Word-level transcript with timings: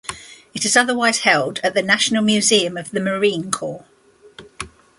It 0.55 0.65
is 0.65 0.75
otherwise 0.75 1.19
held 1.19 1.59
at 1.63 1.75
the 1.75 1.83
National 1.83 2.23
Museum 2.23 2.75
of 2.75 2.89
the 2.89 2.99
Marine 2.99 3.51
Corps. 3.51 3.85